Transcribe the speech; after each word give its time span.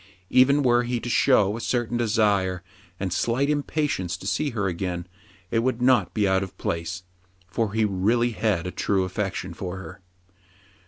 Even 0.31 0.63
were 0.63 0.81
he 0.81 0.99
to 0.99 1.09
show 1.11 1.55
a 1.55 1.61
.certain 1.61 1.95
desire 1.95 2.63
and 2.99 3.13
slight 3.13 3.51
impatience 3.51 4.17
to 4.17 4.25
see 4.25 4.49
her 4.49 4.65
again, 4.65 5.05
it 5.51 5.59
would 5.59 5.79
not 5.79 6.11
be 6.15 6.27
out 6.27 6.41
of 6.41 6.57
place; 6.57 7.03
for 7.47 7.73
he 7.73 7.85
really 7.85 8.31
had 8.31 8.65
a 8.65 8.71
true 8.71 9.03
affec 9.03 9.35
tion 9.35 9.53
for 9.53 9.77
her. 9.77 10.01